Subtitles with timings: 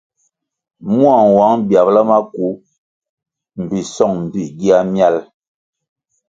[0.97, 2.45] Mua nwang biabla maku
[3.59, 5.15] mbpi song mbpí gia miál.